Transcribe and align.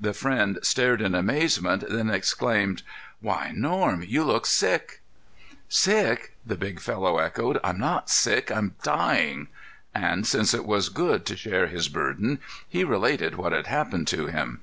The 0.00 0.14
friend 0.14 0.58
stared 0.62 1.02
in 1.02 1.14
amazement, 1.14 1.84
then 1.90 2.08
exclaimed: 2.08 2.82
"Why, 3.20 3.52
Norm! 3.54 4.02
You 4.08 4.24
look 4.24 4.46
sick." 4.46 5.02
"'Sick?'" 5.68 6.32
the 6.46 6.56
big 6.56 6.80
fellow 6.80 7.18
echoed. 7.18 7.60
"I'm 7.62 7.78
not 7.78 8.08
sick; 8.08 8.50
I'm 8.50 8.76
dying." 8.82 9.48
And, 9.94 10.26
since 10.26 10.54
it 10.54 10.64
was 10.64 10.88
good 10.88 11.26
to 11.26 11.36
share 11.36 11.66
his 11.66 11.90
burden, 11.90 12.38
he 12.66 12.84
related 12.84 13.34
what 13.34 13.52
had 13.52 13.66
happened 13.66 14.06
to 14.08 14.28
him. 14.28 14.62